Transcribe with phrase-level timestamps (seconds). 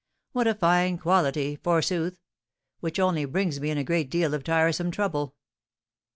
[0.31, 2.17] What a fine quality, forsooth!
[2.79, 5.35] which only brings me in a great deal of tiresome trouble."